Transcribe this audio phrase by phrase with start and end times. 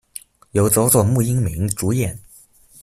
[0.53, 2.19] 由佐佐木英明主演。